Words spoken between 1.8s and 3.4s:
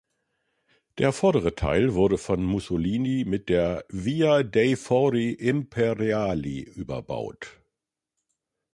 wurde von Mussolini